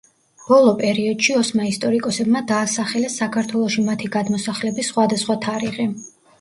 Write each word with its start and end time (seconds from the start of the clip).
ბოლო 0.45 0.71
პერიოდში 0.79 1.35
ოსმა 1.41 1.67
ისტორიკოსებმა 1.73 2.43
დაასახელეს 2.53 3.19
საქართველოში 3.23 3.87
მათი 3.93 4.13
გადმოსახლების 4.19 4.93
სხვადასხვა 4.93 5.41
თარიღი. 5.49 5.91